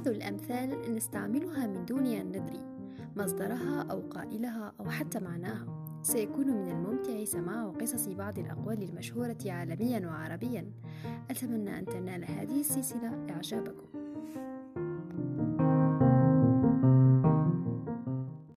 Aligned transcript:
بعض 0.00 0.08
الأمثال 0.08 0.94
نستعملها 0.94 1.66
من 1.66 1.84
دون 1.84 2.06
أن 2.06 2.28
ندري 2.28 2.60
مصدرها 3.16 3.86
أو 3.90 4.00
قائلها 4.00 4.72
أو 4.80 4.90
حتى 4.90 5.20
معناها. 5.20 6.00
سيكون 6.02 6.46
من 6.46 6.68
الممتع 6.68 7.24
سماع 7.24 7.72
قصص 7.80 8.08
بعض 8.08 8.38
الأقوال 8.38 8.82
المشهورة 8.82 9.38
عالميا 9.46 10.06
وعربيا. 10.06 10.72
أتمنى 11.30 11.78
أن 11.78 11.84
تنال 11.84 12.24
هذه 12.24 12.60
السلسلة 12.60 13.26
إعجابكم. 13.30 13.88